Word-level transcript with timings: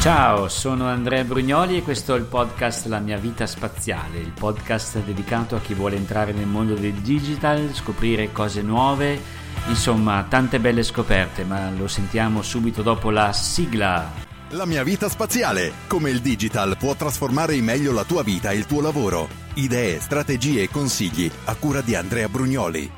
Ciao, 0.00 0.48
sono 0.48 0.86
Andrea 0.86 1.22
Brugnoli 1.24 1.76
e 1.76 1.82
questo 1.82 2.14
è 2.14 2.18
il 2.18 2.24
podcast 2.24 2.86
La 2.86 3.00
mia 3.00 3.18
vita 3.18 3.46
spaziale, 3.46 4.18
il 4.18 4.32
podcast 4.32 4.98
dedicato 5.04 5.56
a 5.56 5.60
chi 5.60 5.74
vuole 5.74 5.96
entrare 5.96 6.32
nel 6.32 6.46
mondo 6.46 6.72
del 6.72 6.94
digital, 6.94 7.70
scoprire 7.74 8.32
cose 8.32 8.62
nuove, 8.62 9.20
insomma 9.68 10.24
tante 10.26 10.58
belle 10.58 10.84
scoperte, 10.84 11.44
ma 11.44 11.70
lo 11.72 11.86
sentiamo 11.86 12.40
subito 12.40 12.80
dopo 12.80 13.10
la 13.10 13.30
sigla. 13.34 14.10
La 14.52 14.64
mia 14.64 14.82
vita 14.84 15.10
spaziale, 15.10 15.70
come 15.86 16.08
il 16.08 16.22
digital 16.22 16.78
può 16.78 16.94
trasformare 16.94 17.54
in 17.54 17.64
meglio 17.64 17.92
la 17.92 18.04
tua 18.04 18.22
vita 18.22 18.52
e 18.52 18.56
il 18.56 18.64
tuo 18.64 18.80
lavoro. 18.80 19.28
Idee, 19.56 20.00
strategie 20.00 20.62
e 20.62 20.70
consigli 20.70 21.30
a 21.44 21.54
cura 21.56 21.82
di 21.82 21.94
Andrea 21.94 22.26
Brugnoli. 22.26 22.90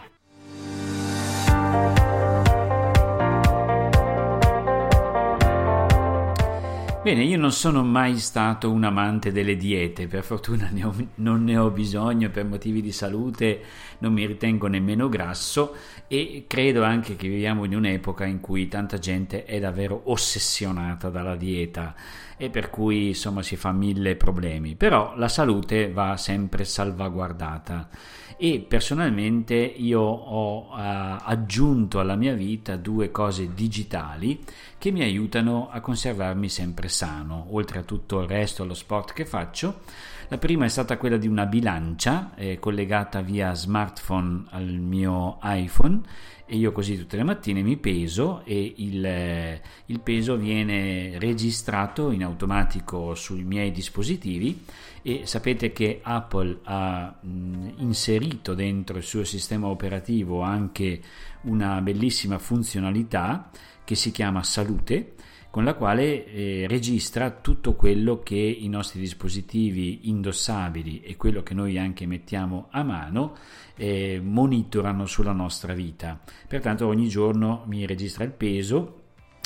Bene, 7.03 7.25
io 7.25 7.37
non 7.37 7.51
sono 7.51 7.83
mai 7.83 8.17
stato 8.21 8.71
un 8.71 8.85
amante 8.85 9.33
delle 9.33 9.57
diete, 9.57 10.07
per 10.07 10.23
fortuna 10.23 10.69
ne 10.71 10.85
ho, 10.85 10.95
non 11.17 11.43
ne 11.43 11.57
ho 11.57 11.69
bisogno 11.71 12.31
per 12.31 12.45
motivi 12.45 12.81
di 12.81 12.93
salute, 12.93 13.61
non 13.99 14.13
mi 14.13 14.25
ritengo 14.25 14.69
nemmeno 14.69 15.09
grasso 15.09 15.75
e 16.07 16.45
credo 16.47 16.85
anche 16.85 17.17
che 17.17 17.27
viviamo 17.27 17.65
in 17.65 17.75
un'epoca 17.75 18.25
in 18.25 18.39
cui 18.39 18.69
tanta 18.69 19.01
gente 19.01 19.45
è 19.45 19.59
davvero 19.59 20.03
ossessionata 20.05 21.09
dalla 21.09 21.35
dieta 21.35 21.93
e 22.37 22.51
per 22.51 22.71
cui 22.71 23.09
insomma 23.09 23.43
si 23.43 23.57
fa 23.57 23.73
mille 23.73 24.15
problemi, 24.15 24.77
però 24.77 25.15
la 25.17 25.29
salute 25.29 25.91
va 25.91 26.17
sempre 26.17 26.65
salvaguardata 26.65 27.89
e 28.37 28.65
personalmente 28.67 29.55
io 29.55 30.01
ho 30.01 30.71
uh, 30.71 30.77
aggiunto 30.77 32.01
alla 32.01 32.17
mia 32.17 32.35
vita 32.35 32.77
due 32.77 33.13
cose 33.13 33.55
digitali 33.55 34.41
che 34.83 34.91
mi 34.91 35.03
aiutano 35.03 35.69
a 35.71 35.81
conservarmi 35.81 36.49
sempre 36.49 36.89
sano, 36.89 37.47
oltre 37.51 37.79
a 37.79 37.83
tutto 37.85 38.19
il 38.23 38.27
resto, 38.27 38.65
allo 38.65 38.75
sport 38.75 39.13
che 39.13 39.25
faccio. 39.25 39.83
La 40.27 40.39
prima 40.39 40.65
è 40.65 40.69
stata 40.69 40.97
quella 40.97 41.19
di 41.19 41.29
una 41.29 41.47
bilancia 41.47 42.33
eh, 42.35 42.59
collegata 42.59 43.21
via 43.21 43.55
smartphone 43.55 44.47
al 44.51 44.67
mio 44.67 45.39
iPhone 45.41 46.01
e 46.47 46.57
io 46.57 46.73
così 46.73 46.99
tutte 46.99 47.17
le 47.17 47.23
mattine 47.23 47.63
mi 47.63 47.77
peso 47.77 48.43
e 48.45 48.75
il, 48.79 49.07
eh, 49.07 49.63
il 49.87 50.01
peso 50.01 50.37
viene 50.37 51.17
registrato 51.21 52.11
in 52.11 52.25
automatico 52.25 53.15
sui 53.15 53.45
miei 53.45 53.71
dispositivi 53.71 54.65
e 55.01 55.27
sapete 55.27 55.71
che 55.71 56.01
Apple 56.03 56.59
ha 56.65 57.19
mh, 57.21 57.75
inserito 57.77 58.55
dentro 58.55 58.97
il 58.97 59.05
suo 59.05 59.23
sistema 59.23 59.69
operativo 59.69 60.41
anche 60.41 61.01
una 61.43 61.81
bellissima 61.81 62.39
funzionalità 62.39 63.49
che 63.85 63.95
si 63.95 64.11
chiama 64.11 64.43
Salute 64.43 65.15
con 65.53 65.65
la 65.65 65.75
quale 65.75 66.25
eh, 66.25 66.65
registra 66.67 67.31
tutto 67.31 67.75
quello 67.75 68.21
che 68.21 68.37
i 68.37 68.69
nostri 68.69 68.99
dispositivi 68.99 70.09
indossabili 70.09 71.03
e 71.03 71.17
quello 71.17 71.43
che 71.43 71.53
noi 71.53 71.77
anche 71.77 72.07
mettiamo 72.07 72.69
a 72.71 72.83
mano 72.83 73.37
eh, 73.77 74.19
monitorano 74.25 75.05
sulla 75.05 75.33
nostra 75.33 75.75
vita. 75.75 76.19
Pertanto 76.49 76.87
ogni 76.87 77.07
giorno 77.09 77.65
mi 77.67 77.85
registra 77.85 78.25
il 78.25 78.31
peso 78.31 79.01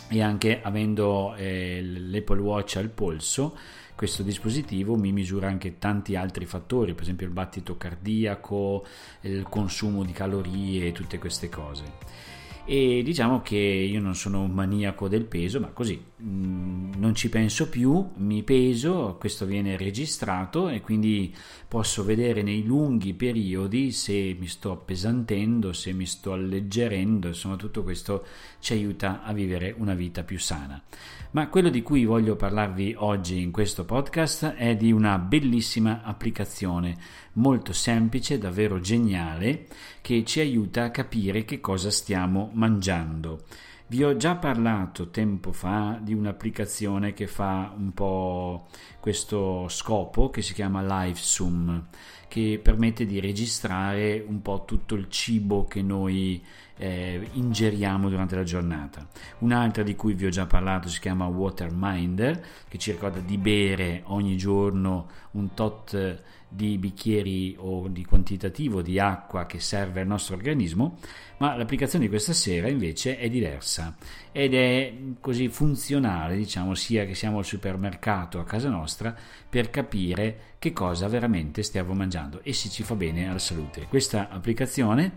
e 0.09 0.23
anche 0.23 0.63
avendo 0.63 1.35
eh, 1.35 1.83
l'Apple 1.83 2.41
Watch 2.41 2.77
al 2.77 2.91
polso 2.91 3.57
questo 3.97 4.23
dispositivo 4.23 4.95
mi 4.95 5.11
misura 5.11 5.49
anche 5.49 5.79
tanti 5.79 6.15
altri 6.15 6.45
fattori, 6.45 6.93
per 6.93 7.03
esempio 7.03 7.27
il 7.27 7.33
battito 7.33 7.77
cardiaco, 7.77 8.87
il 9.23 9.43
consumo 9.49 10.05
di 10.05 10.13
calorie 10.13 10.87
e 10.87 10.93
tutte 10.93 11.19
queste 11.19 11.49
cose 11.49 12.35
e 12.69 13.03
diciamo 13.05 13.43
che 13.43 13.57
io 13.57 14.01
non 14.01 14.17
sono 14.17 14.43
un 14.43 14.51
maniaco 14.51 15.07
del 15.07 15.25
peso 15.25 15.61
ma 15.61 15.69
così 15.69 16.03
mm, 16.21 16.95
non 16.97 17.15
ci 17.15 17.29
penso 17.29 17.69
più 17.69 18.05
mi 18.17 18.43
peso 18.43 19.17
questo 19.21 19.47
viene 19.47 19.77
registrato 19.77 20.69
e 20.69 20.81
quindi 20.81 21.33
posso 21.69 22.05
vedere 22.05 22.43
nei 22.43 22.65
lunghi 22.65 23.15
periodi 23.15 23.93
se 23.93 24.37
mi 24.37 24.49
sto 24.49 24.73
appesantendo 24.73 25.73
se 25.73 25.93
mi 25.93 26.07
sto 26.07 26.33
alleggerendo 26.33 27.29
insomma 27.29 27.55
tutto 27.55 27.85
questo 27.85 28.25
ci 28.59 28.73
aiuta 28.73 29.23
a 29.23 29.33
vivere 29.33 29.73
una 29.79 29.95
vita 29.95 30.25
più 30.25 30.41
sana. 30.41 30.83
Ma 31.31 31.49
quello 31.49 31.69
di 31.69 31.83
cui 31.83 32.05
voglio 32.05 32.35
parlarvi 32.35 32.95
oggi 32.99 33.41
in 33.41 33.53
questo 33.53 33.85
podcast 33.85 34.55
è 34.55 34.75
di 34.75 34.91
una 34.91 35.19
bellissima 35.19 36.03
applicazione 36.03 36.97
molto 37.35 37.73
semplice, 37.73 38.39
davvero 38.39 38.81
geniale, 38.81 39.67
che 40.01 40.25
ci 40.25 40.41
aiuta 40.41 40.85
a 40.85 40.91
capire 40.91 41.45
che 41.45 41.61
cosa 41.61 41.91
stiamo 41.91 42.51
mangiando. 42.57 43.45
Vi 43.89 44.03
ho 44.03 44.17
già 44.17 44.35
parlato 44.35 45.11
tempo 45.11 45.53
fa 45.53 46.01
di 46.03 46.13
un'applicazione 46.13 47.13
che 47.13 47.29
fa 47.29 47.73
un 47.77 47.93
po' 47.93 48.67
questo 48.99 49.69
scopo 49.69 50.29
che 50.29 50.43
si 50.43 50.55
chiama 50.55 50.83
LiveSum, 50.83 51.87
che 52.27 52.59
permette 52.61 53.07
di 53.07 53.21
registrare 53.21 54.25
un 54.27 54.43
po' 54.43 54.65
tutto 54.67 54.97
il 54.97 55.09
cibo 55.09 55.67
che 55.67 55.83
noi 55.83 56.45
eh, 56.77 57.29
ingeriamo 57.33 58.09
durante 58.09 58.37
la 58.37 58.43
giornata. 58.43 59.07
Un'altra 59.39 59.83
di 59.83 59.95
cui 59.95 60.15
vi 60.15 60.27
ho 60.27 60.31
già 60.31 60.47
parlato 60.47 60.89
si 60.89 61.01
chiama 61.01 61.27
Waterminder, 61.27 62.45
che 62.69 62.79
ci 62.79 62.93
ricorda 62.93 63.21
di 63.21 63.39
bere 63.39 64.03
ogni 64.07 64.37
giorno 64.37 65.09
un 65.33 65.55
tot 65.55 66.23
di 66.49 66.79
bicchieri 66.79 67.57
o 67.59 67.89
di 67.89 68.05
quantitativo 68.05 68.81
di 68.81 68.99
acqua 68.99 69.47
che 69.47 69.59
serve 69.59 70.01
al 70.01 70.07
nostro 70.07 70.37
organismo, 70.37 70.99
ma 71.39 71.57
l'applicazione 71.57 72.05
di 72.05 72.11
questa 72.11 72.33
sera 72.33 72.69
invece 72.69 73.19
è 73.19 73.29
diversa 73.29 73.95
ed 74.33 74.55
è 74.55 74.95
così 75.21 75.49
funzionale, 75.49 76.37
diciamo, 76.37 76.75
sia 76.75 77.05
che 77.05 77.15
siamo 77.15 77.39
al 77.39 77.45
supermercato 77.45 78.39
a 78.39 78.45
casa 78.45 78.69
nostra 78.69 79.15
per 79.49 79.71
capire 79.71 80.56
che 80.59 80.73
cosa 80.73 81.09
veramente 81.09 81.63
stiamo 81.63 81.95
mangiando 81.95 82.41
e 82.43 82.53
se 82.53 82.69
ci 82.69 82.83
fa 82.83 82.95
bene 82.95 83.29
alla 83.29 83.39
salute. 83.39 83.87
Questa 83.89 84.29
applicazione 84.29 85.15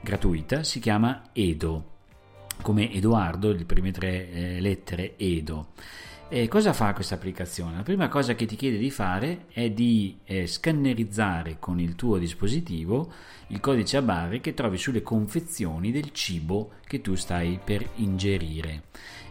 gratuita 0.00 0.62
si 0.62 0.80
chiama 0.80 1.30
Edo, 1.32 1.90
come 2.62 2.92
Edoardo, 2.92 3.52
le 3.52 3.64
prime 3.64 3.90
tre 3.90 4.30
eh, 4.30 4.60
lettere 4.60 5.16
Edo. 5.16 5.68
E 6.28 6.48
cosa 6.48 6.72
fa 6.72 6.94
questa 6.94 7.16
applicazione? 7.16 7.76
La 7.76 7.82
prima 7.82 8.08
cosa 8.08 8.34
che 8.34 8.46
ti 8.46 8.56
chiede 8.56 8.78
di 8.78 8.90
fare 8.90 9.48
è 9.50 9.68
di 9.68 10.18
eh, 10.24 10.46
scannerizzare 10.46 11.58
con 11.58 11.78
il 11.78 11.94
tuo 11.94 12.16
dispositivo 12.16 13.12
il 13.48 13.60
codice 13.60 13.98
a 13.98 14.02
barre 14.02 14.40
che 14.40 14.54
trovi 14.54 14.78
sulle 14.78 15.02
confezioni 15.02 15.92
del 15.92 16.10
cibo 16.12 16.76
che 16.86 17.02
tu 17.02 17.16
stai 17.16 17.60
per 17.62 17.86
ingerire. 17.96 18.84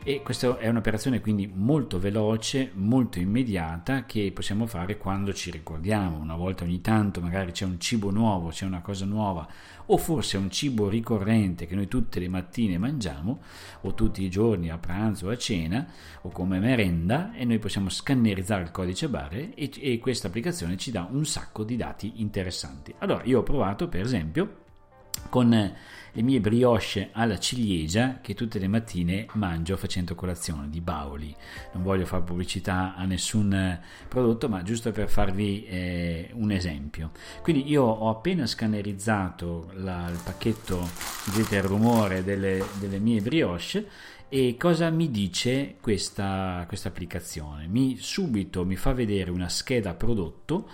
E 0.03 0.23
questa 0.23 0.57
è 0.57 0.67
un'operazione 0.67 1.21
quindi 1.21 1.47
molto 1.53 1.99
veloce, 1.99 2.71
molto 2.73 3.19
immediata 3.19 4.03
che 4.05 4.31
possiamo 4.33 4.65
fare 4.65 4.97
quando 4.97 5.31
ci 5.31 5.51
ricordiamo. 5.51 6.17
Una 6.17 6.35
volta 6.35 6.63
ogni 6.63 6.81
tanto 6.81 7.21
magari 7.21 7.51
c'è 7.51 7.65
un 7.65 7.79
cibo 7.79 8.09
nuovo, 8.09 8.49
c'è 8.49 8.65
una 8.65 8.81
cosa 8.81 9.05
nuova 9.05 9.47
o 9.85 9.97
forse 9.97 10.37
un 10.37 10.49
cibo 10.49 10.89
ricorrente 10.89 11.67
che 11.67 11.75
noi 11.75 11.87
tutte 11.87 12.19
le 12.19 12.29
mattine 12.29 12.79
mangiamo 12.79 13.41
o 13.81 13.93
tutti 13.93 14.23
i 14.23 14.29
giorni 14.31 14.71
a 14.71 14.79
pranzo 14.79 15.27
o 15.27 15.29
a 15.29 15.37
cena 15.37 15.85
o 16.21 16.29
come 16.29 16.57
merenda 16.57 17.31
e 17.35 17.45
noi 17.45 17.59
possiamo 17.59 17.89
scannerizzare 17.89 18.63
il 18.63 18.71
codice 18.71 19.07
barre 19.07 19.53
e, 19.53 19.69
e 19.79 19.99
questa 19.99 20.29
applicazione 20.29 20.77
ci 20.77 20.89
dà 20.89 21.07
un 21.11 21.25
sacco 21.25 21.63
di 21.63 21.75
dati 21.75 22.13
interessanti. 22.15 22.91
Allora 22.97 23.21
io 23.25 23.41
ho 23.41 23.43
provato 23.43 23.87
per 23.87 24.01
esempio 24.01 24.61
con 25.29 25.73
le 26.13 26.21
mie 26.21 26.41
brioche 26.41 27.09
alla 27.13 27.39
ciliegia 27.39 28.19
che 28.21 28.33
tutte 28.33 28.59
le 28.59 28.67
mattine 28.67 29.27
mangio 29.33 29.77
facendo 29.77 30.13
colazione 30.13 30.69
di 30.69 30.81
Bauli. 30.81 31.33
Non 31.73 31.83
voglio 31.83 32.05
fare 32.05 32.23
pubblicità 32.23 32.95
a 32.95 33.05
nessun 33.05 33.79
prodotto, 34.07 34.49
ma 34.49 34.61
giusto 34.61 34.91
per 34.91 35.09
farvi 35.09 35.65
eh, 35.65 36.29
un 36.33 36.51
esempio. 36.51 37.11
Quindi 37.41 37.69
io 37.69 37.83
ho 37.83 38.09
appena 38.09 38.45
scannerizzato 38.45 39.71
la, 39.75 40.09
il 40.09 40.19
pacchetto, 40.23 40.87
vedete 41.31 41.55
il 41.55 41.63
rumore 41.63 42.23
delle, 42.23 42.63
delle 42.79 42.99
mie 42.99 43.21
brioche 43.21 43.87
e 44.27 44.55
cosa 44.57 44.89
mi 44.89 45.11
dice 45.11 45.75
questa, 45.81 46.65
questa 46.67 46.89
applicazione? 46.89 47.67
Mi, 47.67 47.97
subito 47.97 48.65
mi 48.65 48.75
fa 48.75 48.93
vedere 48.93 49.31
una 49.31 49.49
scheda 49.49 49.93
prodotto 49.93 50.69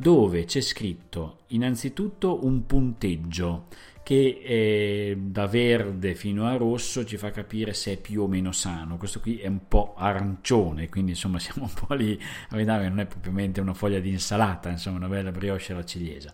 dove 0.00 0.46
c'è 0.46 0.62
scritto 0.62 1.40
innanzitutto 1.48 2.46
un 2.46 2.64
punteggio 2.64 3.66
che 4.02 4.40
eh, 4.42 5.18
da 5.20 5.46
verde 5.46 6.14
fino 6.14 6.46
a 6.46 6.56
rosso 6.56 7.04
ci 7.04 7.18
fa 7.18 7.30
capire 7.30 7.74
se 7.74 7.92
è 7.92 7.96
più 7.98 8.22
o 8.22 8.26
meno 8.26 8.50
sano. 8.50 8.96
Questo 8.96 9.20
qui 9.20 9.36
è 9.36 9.46
un 9.46 9.68
po' 9.68 9.92
arancione, 9.98 10.88
quindi 10.88 11.10
insomma 11.10 11.38
siamo 11.38 11.64
un 11.64 11.86
po' 11.86 11.92
lì 11.92 12.18
a 12.48 12.56
vedere, 12.56 12.88
non 12.88 13.00
è 13.00 13.04
propriamente 13.04 13.60
una 13.60 13.74
foglia 13.74 14.00
di 14.00 14.08
insalata, 14.08 14.70
insomma 14.70 14.96
una 14.96 15.08
bella 15.08 15.32
brioche 15.32 15.72
alla 15.72 15.84
ciliegia. 15.84 16.32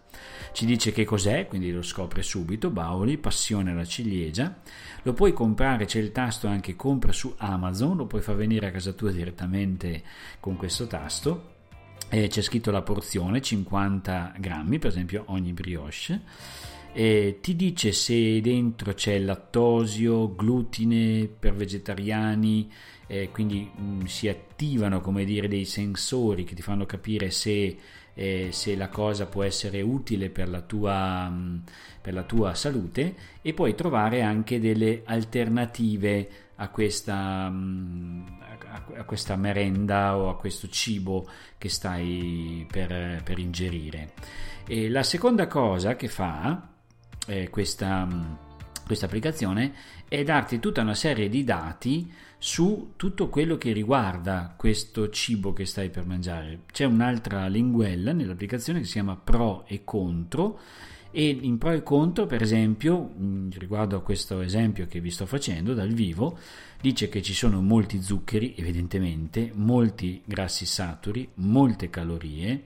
Ci 0.52 0.64
dice 0.64 0.92
che 0.92 1.04
cos'è, 1.04 1.48
quindi 1.48 1.72
lo 1.72 1.82
scopre 1.82 2.22
subito, 2.22 2.70
Bauli, 2.70 3.18
passione 3.18 3.72
alla 3.72 3.84
ciliegia. 3.84 4.60
Lo 5.02 5.12
puoi 5.12 5.32
comprare, 5.32 5.86
c'è 5.86 5.98
il 5.98 6.12
tasto 6.12 6.46
anche 6.46 6.76
compra 6.76 7.10
su 7.10 7.34
Amazon, 7.36 7.96
lo 7.96 8.06
puoi 8.06 8.22
far 8.22 8.36
venire 8.36 8.68
a 8.68 8.70
casa 8.70 8.92
tua 8.92 9.10
direttamente 9.10 10.04
con 10.38 10.54
questo 10.54 10.86
tasto 10.86 11.54
eh, 12.08 12.28
c'è 12.28 12.40
scritto 12.40 12.70
la 12.70 12.82
porzione 12.82 13.40
50 13.40 14.34
grammi 14.38 14.78
per 14.78 14.90
esempio 14.90 15.24
ogni 15.28 15.52
brioche. 15.52 16.20
Eh, 16.92 17.40
ti 17.42 17.54
dice 17.56 17.92
se 17.92 18.40
dentro 18.40 18.94
c'è 18.94 19.18
lattosio, 19.18 20.34
glutine 20.34 21.28
per 21.28 21.54
vegetariani, 21.54 22.72
eh, 23.06 23.28
quindi 23.30 23.70
mh, 23.70 23.82
mm, 23.82 24.04
si 24.04 24.28
attivano 24.28 25.00
come 25.02 25.24
dire 25.24 25.46
dei 25.46 25.66
sensori 25.66 26.44
che 26.44 26.54
ti 26.54 26.62
fanno 26.62 26.86
capire 26.86 27.30
se, 27.30 27.76
eh, 28.14 28.48
se 28.50 28.76
la 28.76 28.88
cosa 28.88 29.26
può 29.26 29.42
essere 29.42 29.82
utile 29.82 30.30
per 30.30 30.48
la, 30.48 30.62
tua, 30.62 31.28
mm, 31.28 31.56
per 32.00 32.14
la 32.14 32.22
tua 32.22 32.54
salute 32.54 33.14
e 33.42 33.52
puoi 33.52 33.74
trovare 33.74 34.22
anche 34.22 34.58
delle 34.58 35.02
alternative 35.04 36.45
a 36.56 36.68
questa, 36.68 37.48
mm, 37.50 38.26
a 38.96 39.04
questa 39.04 39.36
merenda 39.36 40.16
o 40.16 40.28
a 40.28 40.36
questo 40.36 40.68
cibo 40.68 41.28
che 41.58 41.68
stai 41.68 42.66
per, 42.70 43.22
per 43.22 43.38
ingerire. 43.38 44.12
E 44.66 44.88
la 44.88 45.02
seconda 45.02 45.46
cosa 45.46 45.96
che 45.96 46.08
fa 46.08 46.68
eh, 47.26 47.50
questa, 47.50 48.08
questa 48.84 49.06
applicazione 49.06 49.72
è 50.08 50.22
darti 50.22 50.58
tutta 50.58 50.82
una 50.82 50.94
serie 50.94 51.28
di 51.28 51.44
dati 51.44 52.12
su 52.38 52.92
tutto 52.96 53.28
quello 53.28 53.56
che 53.56 53.72
riguarda 53.72 54.54
questo 54.56 55.08
cibo 55.10 55.52
che 55.52 55.64
stai 55.66 55.90
per 55.90 56.04
mangiare. 56.04 56.60
C'è 56.70 56.84
un'altra 56.84 57.46
linguella 57.48 58.12
nell'applicazione 58.12 58.80
che 58.80 58.86
si 58.86 58.92
chiama 58.92 59.16
Pro 59.16 59.64
e 59.66 59.82
Contro 59.84 60.60
e 61.18 61.30
in 61.30 61.56
pro 61.56 61.70
e 61.72 61.82
contro, 61.82 62.26
per 62.26 62.42
esempio, 62.42 63.10
riguardo 63.56 63.96
a 63.96 64.02
questo 64.02 64.42
esempio 64.42 64.86
che 64.86 65.00
vi 65.00 65.10
sto 65.10 65.24
facendo 65.24 65.72
dal 65.72 65.88
vivo, 65.88 66.36
dice 66.78 67.08
che 67.08 67.22
ci 67.22 67.32
sono 67.32 67.62
molti 67.62 68.02
zuccheri, 68.02 68.54
evidentemente, 68.54 69.50
molti 69.54 70.20
grassi 70.26 70.66
saturi, 70.66 71.26
molte 71.36 71.88
calorie, 71.88 72.64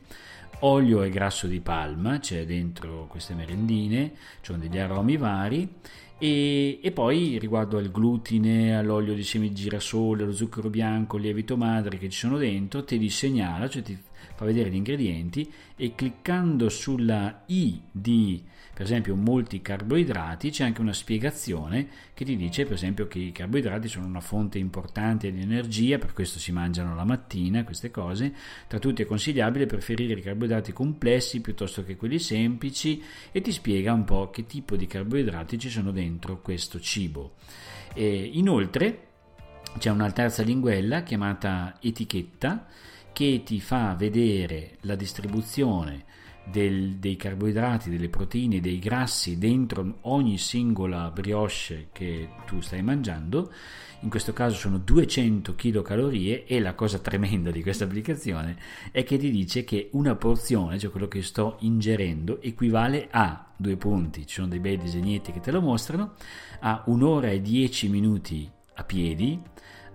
olio 0.63 1.05
e 1.05 1.11
grasso 1.11 1.47
di 1.47 1.61
palma, 1.61 2.19
c'è 2.19 2.45
dentro 2.45 3.07
queste 3.09 3.35
merendine, 3.35 4.15
ci 4.41 4.47
sono 4.47 4.59
degli 4.59 4.79
aromi 4.79 5.17
vari 5.17 5.73
e, 6.19 6.81
e, 6.83 6.91
poi 6.91 7.39
riguardo 7.39 7.79
al 7.79 7.93
glutine, 7.93 8.77
all'olio 8.77 9.15
di 9.15 9.23
semi 9.23 9.51
di 9.51 9.55
girasole, 9.55 10.25
allo 10.25 10.35
zucchero 10.35 10.71
bianco, 10.71 11.15
al 11.15 11.23
lievito 11.23 11.57
madre 11.57 11.99
che 11.99 12.09
ci 12.09 12.19
sono 12.19 12.37
dentro, 12.37 12.83
te 12.83 12.97
li 12.97 13.11
segnala, 13.11 13.69
cioè 13.69 13.83
ti 13.83 13.97
fa 14.35 14.45
vedere 14.45 14.71
gli 14.71 14.77
ingredienti 14.77 15.51
e 15.77 15.95
cliccando 15.95 16.69
sulla 16.69 17.43
I 17.47 17.81
di 17.91 18.43
per 18.81 18.89
esempio 18.89 19.15
molti 19.15 19.61
carboidrati 19.61 20.51
c'è 20.51 20.65
anche 20.65 20.81
una 20.81 20.95
spiegazione 20.95 21.87
che 22.15 22.25
ti 22.25 22.35
dice 22.35 22.65
per 22.65 22.73
esempio 22.73 23.09
che 23.09 23.19
i 23.19 23.31
carboidrati 23.31 23.89
sono 23.89 24.07
una 24.07 24.23
fonte 24.23 24.57
importante 24.57 25.31
di 25.31 25.43
energia 25.43 25.99
per 25.99 26.15
questo 26.15 26.39
si 26.39 26.51
mangiano 26.51 26.95
la 26.95 27.05
mattina 27.05 27.63
queste 27.63 27.91
cose. 27.91 28.33
Tra 28.67 28.79
tutti 28.79 29.03
è 29.03 29.05
consigliabile 29.05 29.67
preferire 29.67 30.15
i 30.19 30.23
carboidrati 30.23 30.73
complessi 30.73 31.43
piuttosto 31.43 31.85
che 31.85 31.97
quelli 31.97 32.19
semplici 32.19 33.03
e 33.31 33.43
ti 33.43 33.53
spiega 33.53 33.93
un 33.93 34.05
po' 34.05 34.31
che 34.31 34.47
tipo 34.47 34.77
di 34.77 34.87
carboidrati 34.87 35.59
ci 35.59 35.69
sono 35.69 35.91
dentro 35.91 36.41
questo 36.41 36.81
cibo. 36.81 37.35
E 37.93 38.31
inoltre 38.33 39.09
c'è 39.79 39.91
una 39.91 40.11
terza 40.11 40.43
linguella 40.43 41.03
chiamata 41.03 41.77
etichetta 41.81 42.67
che 43.13 43.43
ti 43.45 43.61
fa 43.61 43.95
vedere 43.95 44.79
la 44.83 44.95
distribuzione 44.95 46.05
del, 46.51 46.97
dei 46.97 47.17
carboidrati, 47.17 47.91
delle 47.91 48.09
proteine, 48.09 48.61
dei 48.61 48.79
grassi 48.79 49.39
dentro 49.39 49.99
ogni 50.03 50.39
singola 50.39 51.11
brioche 51.11 51.89
che 51.93 52.29
tu 52.47 52.61
stai 52.61 52.83
mangiando. 52.83 53.53
In 54.03 54.09
questo 54.09 54.33
caso 54.33 54.57
sono 54.57 54.79
200 54.79 55.55
kcal 55.55 56.43
e 56.47 56.59
la 56.59 56.75
cosa 56.75 56.99
tremenda 56.99 57.51
di 57.51 57.63
questa 57.63 57.85
applicazione 57.85 58.57
è 58.91 59.05
che 59.05 59.19
ti 59.19 59.31
dice 59.31 59.63
che 59.63 59.91
una 59.93 60.15
porzione, 60.15 60.79
cioè 60.79 60.91
quello 60.91 61.07
che 61.07 61.23
sto 61.23 61.57
ingerendo, 61.61 62.41
equivale 62.41 63.09
a 63.11 63.53
due 63.55 63.77
punti, 63.77 64.27
ci 64.27 64.37
sono 64.37 64.49
dei 64.49 64.59
bei 64.59 64.79
disegnetti 64.79 65.33
che 65.33 65.41
te 65.41 65.51
lo 65.51 65.61
mostrano, 65.61 66.15
a 66.61 66.83
un'ora 66.87 67.29
e 67.29 67.43
10 67.43 67.89
minuti 67.91 68.51
a 68.75 68.85
piedi, 68.85 69.39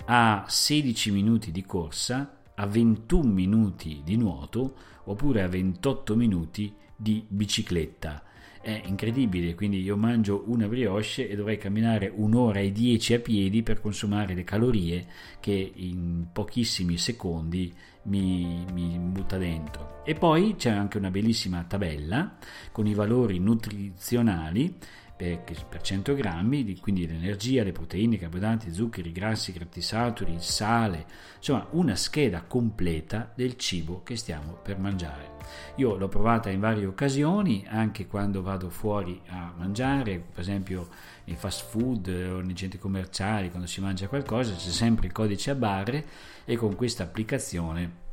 a 0.05 0.45
16 0.47 1.09
minuti 1.09 1.51
di 1.51 1.65
corsa, 1.65 2.34
a 2.55 2.65
21 2.65 3.31
minuti 3.31 4.01
di 4.03 4.17
nuoto 4.17 4.75
oppure 5.05 5.41
a 5.41 5.47
28 5.47 6.15
minuti 6.15 6.73
di 6.95 7.25
bicicletta. 7.27 8.23
È 8.61 8.81
incredibile, 8.85 9.53
quindi 9.53 9.81
io 9.81 9.95
mangio 9.95 10.43
una 10.47 10.67
brioche 10.67 11.29
e 11.29 11.35
dovrei 11.35 11.57
camminare 11.57 12.11
un'ora 12.13 12.59
e 12.59 12.71
dieci 12.71 13.13
a 13.13 13.19
piedi 13.19 13.61
per 13.61 13.79
consumare 13.79 14.33
le 14.33 14.43
calorie 14.43 15.05
che 15.39 15.71
in 15.75 16.25
pochissimi 16.33 16.97
secondi 16.97 17.71
mi, 18.03 18.65
mi 18.73 18.97
butta 18.97 19.37
dentro. 19.37 20.03
E 20.03 20.15
poi 20.15 20.55
c'è 20.55 20.71
anche 20.71 20.97
una 20.97 21.11
bellissima 21.11 21.63
tabella 21.63 22.37
con 22.71 22.87
i 22.87 22.95
valori 22.95 23.37
nutrizionali 23.37 24.77
per, 25.15 25.43
per 25.69 25.81
100 25.81 26.13
grammi, 26.13 26.77
quindi 26.79 27.07
l'energia, 27.07 27.63
le 27.63 27.71
proteine, 27.71 28.15
i 28.15 28.19
carboidrati, 28.19 28.67
i 28.67 28.73
zuccheri, 28.73 29.09
i 29.09 29.13
grassi, 29.13 29.51
i 29.51 29.53
grattisaturi, 29.53 30.33
il 30.33 30.41
sale, 30.41 31.05
insomma 31.37 31.67
una 31.71 31.95
scheda 31.95 32.43
completa 32.43 33.31
del 33.33 33.55
cibo 33.55 34.03
che 34.03 34.17
stiamo 34.17 34.53
per 34.61 34.77
mangiare. 34.77 35.33
Io 35.75 35.95
l'ho 35.95 36.07
provata 36.09 36.49
in 36.49 36.59
varie 36.59 36.85
occasioni, 36.85 37.65
anche 37.67 38.07
quando 38.07 38.41
vado 38.41 38.69
fuori 38.69 39.21
a 39.27 39.53
mangiare, 39.55 40.19
per 40.19 40.41
esempio 40.41 40.89
nei 41.25 41.35
fast 41.35 41.69
food 41.69 42.07
o 42.07 42.41
nei 42.41 42.55
centri 42.55 42.77
commerciali, 42.77 43.49
quando 43.49 43.67
si 43.67 43.79
mangia 43.79 44.07
qualcosa, 44.07 44.53
c'è 44.53 44.69
sempre 44.69 45.07
il 45.07 45.13
codice 45.13 45.51
a 45.51 45.55
barre 45.55 46.05
e 46.43 46.57
con 46.57 46.75
questa 46.75 47.03
applicazione 47.03 48.03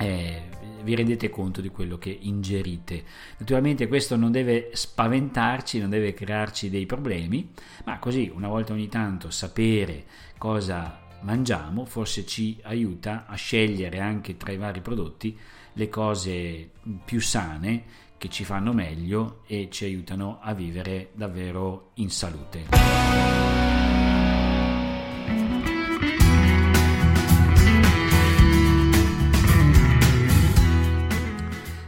eh, 0.00 0.42
vi 0.82 0.94
rendete 0.94 1.28
conto 1.28 1.60
di 1.60 1.68
quello 1.68 1.98
che 1.98 2.16
ingerite. 2.20 3.04
Naturalmente 3.38 3.86
questo 3.86 4.16
non 4.16 4.32
deve 4.32 4.70
spaventarci, 4.72 5.78
non 5.78 5.90
deve 5.90 6.14
crearci 6.14 6.70
dei 6.70 6.86
problemi, 6.86 7.52
ma 7.84 7.98
così 7.98 8.30
una 8.34 8.48
volta 8.48 8.72
ogni 8.72 8.88
tanto 8.88 9.30
sapere 9.30 10.04
cosa 10.38 10.98
mangiamo 11.22 11.84
forse 11.84 12.24
ci 12.24 12.58
aiuta 12.62 13.26
a 13.26 13.34
scegliere 13.34 14.00
anche 14.00 14.38
tra 14.38 14.52
i 14.52 14.56
vari 14.56 14.80
prodotti 14.80 15.36
le 15.74 15.88
cose 15.90 16.70
più 17.04 17.20
sane 17.20 17.84
che 18.16 18.30
ci 18.30 18.44
fanno 18.44 18.72
meglio 18.72 19.42
e 19.46 19.68
ci 19.70 19.84
aiutano 19.84 20.38
a 20.40 20.54
vivere 20.54 21.10
davvero 21.12 21.90
in 21.94 22.10
salute. 22.10 23.30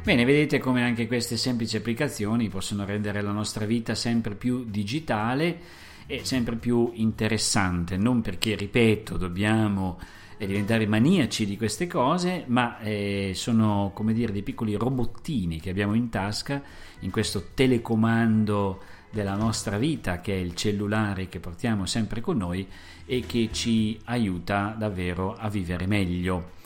Bene, 0.05 0.25
vedete 0.25 0.59
come 0.59 0.83
anche 0.83 1.07
queste 1.07 1.37
semplici 1.37 1.77
applicazioni 1.77 2.49
possono 2.49 2.85
rendere 2.85 3.23
la 3.23 3.31
nostra 3.31 3.67
vita 3.67 3.95
sempre 3.95 4.35
più 4.35 4.65
digitale 4.65 5.61
e 6.07 6.25
sempre 6.25 6.57
più 6.57 6.91
interessante, 6.95 7.97
non 7.97 8.21
perché, 8.21 8.57
ripeto, 8.57 9.17
dobbiamo 9.17 10.01
eh, 10.39 10.47
diventare 10.49 10.89
maniaci 10.89 11.47
di 11.47 11.57
queste 11.57 11.87
cose, 11.87 12.43
ma 12.49 12.81
eh, 12.81 13.31
sono 13.37 13.93
come 13.95 14.13
dire 14.13 14.33
dei 14.33 14.43
piccoli 14.43 14.75
robottini 14.75 15.61
che 15.61 15.71
abbiamo 15.71 15.95
in 15.95 16.09
tasca 16.09 16.61
in 16.99 17.13
questo 17.13 17.51
telecomando 17.55 18.81
della 19.09 19.37
nostra 19.37 19.79
vita 19.79 20.21
che 20.21 20.33
è 20.35 20.37
il 20.37 20.57
cellulare 20.57 21.29
che 21.29 21.39
portiamo 21.39 21.87
sempre 21.87 22.21
con 22.21 22.39
noi 22.39 22.67
e 23.07 23.21
che 23.25 23.51
ci 23.53 24.01
aiuta 24.07 24.75
davvero 24.77 25.37
a 25.37 25.49
vivere 25.49 25.87
meglio 25.87 26.59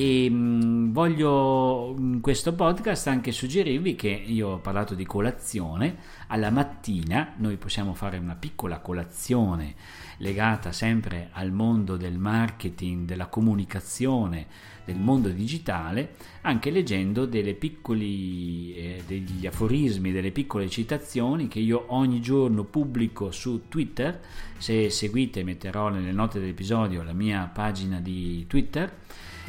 e 0.00 0.30
mh, 0.30 0.92
voglio 0.92 1.94
in 1.98 2.22
questo 2.22 2.54
podcast 2.54 3.06
anche 3.08 3.32
suggerirvi 3.32 3.96
che 3.96 4.08
io 4.08 4.48
ho 4.48 4.58
parlato 4.58 4.94
di 4.94 5.04
colazione. 5.04 5.94
Alla 6.28 6.48
mattina 6.48 7.34
noi 7.36 7.58
possiamo 7.58 7.92
fare 7.92 8.16
una 8.16 8.34
piccola 8.34 8.78
colazione 8.78 9.74
legata 10.16 10.72
sempre 10.72 11.28
al 11.32 11.52
mondo 11.52 11.98
del 11.98 12.16
marketing 12.16 13.04
della 13.04 13.26
comunicazione 13.26 14.46
del 14.86 14.96
mondo 14.96 15.28
digitale 15.28 16.14
anche 16.42 16.70
leggendo 16.70 17.28
piccoli 17.28 18.74
eh, 18.74 19.02
degli 19.06 19.46
aforismi 19.46 20.12
delle 20.12 20.30
piccole 20.30 20.70
citazioni 20.70 21.46
che 21.46 21.58
io 21.58 21.84
ogni 21.88 22.22
giorno 22.22 22.64
pubblico 22.64 23.30
su 23.32 23.68
Twitter. 23.68 24.18
Se 24.56 24.88
seguite 24.88 25.44
metterò 25.44 25.90
nelle 25.90 26.12
note 26.12 26.40
dell'episodio 26.40 27.02
la 27.02 27.12
mia 27.12 27.50
pagina 27.52 28.00
di 28.00 28.46
Twitter 28.46 28.90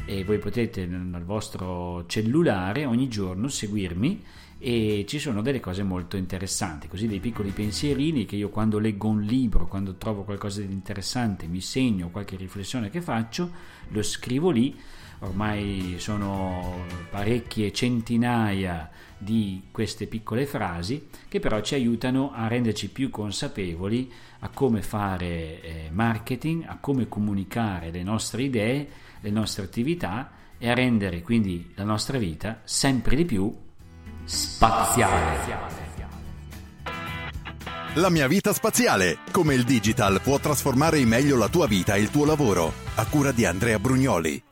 e 0.04 0.24
voi 0.24 0.38
potete 0.38 0.86
nel 0.86 1.24
vostro 1.24 2.04
cellulare 2.06 2.84
ogni 2.84 3.08
giorno 3.08 3.48
seguirmi 3.48 4.24
e 4.58 5.04
ci 5.08 5.18
sono 5.18 5.42
delle 5.42 5.58
cose 5.58 5.82
molto 5.82 6.16
interessanti, 6.16 6.86
così 6.86 7.08
dei 7.08 7.18
piccoli 7.18 7.50
pensierini 7.50 8.24
che 8.24 8.36
io 8.36 8.48
quando 8.48 8.78
leggo 8.78 9.08
un 9.08 9.20
libro, 9.20 9.66
quando 9.66 9.94
trovo 9.94 10.22
qualcosa 10.22 10.60
di 10.60 10.72
interessante, 10.72 11.46
mi 11.46 11.60
segno 11.60 12.10
qualche 12.10 12.36
riflessione 12.36 12.88
che 12.88 13.00
faccio, 13.00 13.50
lo 13.88 14.02
scrivo 14.02 14.50
lì, 14.50 14.78
ormai 15.22 15.96
sono 15.98 16.84
parecchie 17.10 17.72
centinaia 17.72 18.90
di 19.18 19.64
queste 19.70 20.06
piccole 20.06 20.46
frasi 20.46 21.08
che 21.28 21.40
però 21.40 21.60
ci 21.60 21.74
aiutano 21.74 22.32
a 22.34 22.48
renderci 22.48 22.90
più 22.90 23.10
consapevoli 23.10 24.10
a 24.40 24.48
come 24.48 24.82
fare 24.82 25.60
eh, 25.60 25.90
marketing, 25.92 26.64
a 26.66 26.78
come 26.78 27.08
comunicare 27.08 27.90
le 27.90 28.02
nostre 28.02 28.42
idee 28.42 28.88
le 29.22 29.30
nostre 29.30 29.64
attività 29.64 30.30
e 30.58 30.68
a 30.68 30.74
rendere 30.74 31.22
quindi 31.22 31.72
la 31.74 31.84
nostra 31.84 32.18
vita 32.18 32.60
sempre 32.64 33.16
di 33.16 33.24
più 33.24 33.52
spaziale. 34.24 35.70
La 37.96 38.08
mia 38.08 38.26
vita 38.26 38.54
spaziale, 38.54 39.18
come 39.32 39.54
il 39.54 39.64
digital 39.64 40.20
può 40.22 40.38
trasformare 40.38 40.98
in 40.98 41.08
meglio 41.08 41.36
la 41.36 41.48
tua 41.48 41.66
vita 41.66 41.94
e 41.94 42.00
il 42.00 42.10
tuo 42.10 42.24
lavoro. 42.24 42.72
A 42.94 43.06
cura 43.06 43.32
di 43.32 43.44
Andrea 43.44 43.78
Brugnoli. 43.78 44.42